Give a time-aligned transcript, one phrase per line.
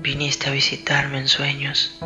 [0.00, 1.98] Viniste a visitarme en sueños,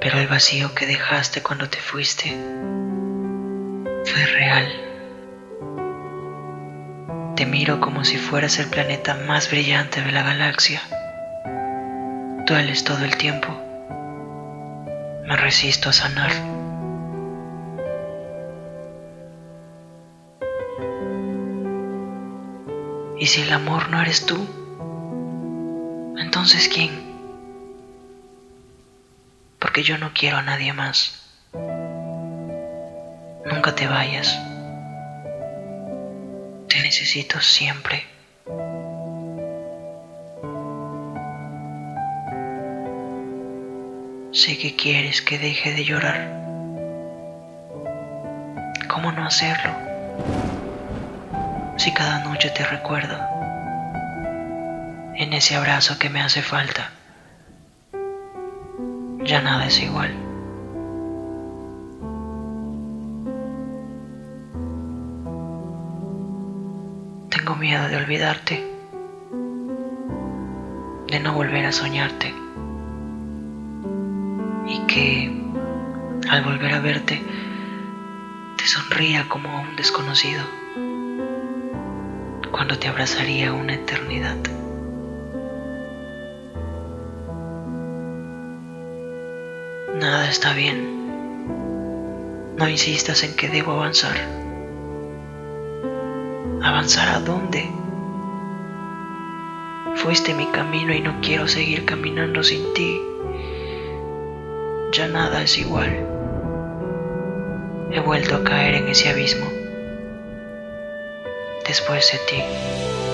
[0.00, 2.36] pero el vacío que dejaste cuando te fuiste
[4.04, 4.88] fue real.
[7.34, 10.80] Te miro como si fueras el planeta más brillante de la galaxia.
[12.46, 13.48] Dueles todo el tiempo.
[15.26, 16.57] Me resisto a sanar.
[23.20, 24.36] ¿Y si el amor no eres tú?
[26.18, 26.90] Entonces, ¿quién?
[29.58, 31.20] Porque yo no quiero a nadie más.
[33.44, 34.38] Nunca te vayas.
[36.68, 38.06] Te necesito siempre.
[44.30, 46.38] Sé que quieres que deje de llorar.
[48.88, 49.87] ¿Cómo no hacerlo?
[51.78, 53.16] Si cada noche te recuerdo
[55.14, 56.90] en ese abrazo que me hace falta.
[59.22, 60.12] Ya nada es igual.
[67.30, 68.54] Tengo miedo de olvidarte,
[71.06, 72.34] de no volver a soñarte
[74.66, 75.32] y que
[76.28, 77.22] al volver a verte
[78.56, 80.57] te sonría como a un desconocido
[82.76, 84.36] te abrazaría una eternidad.
[89.94, 90.96] Nada está bien.
[92.56, 94.16] No insistas en que debo avanzar.
[96.62, 97.70] ¿Avanzar a dónde?
[99.94, 103.00] Fuiste mi camino y no quiero seguir caminando sin ti.
[104.92, 106.06] Ya nada es igual.
[107.90, 109.57] He vuelto a caer en ese abismo.
[111.68, 113.07] Después de ti.